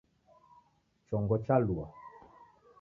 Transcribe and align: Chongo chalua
Chongo 1.07 1.35
chalua 1.45 1.85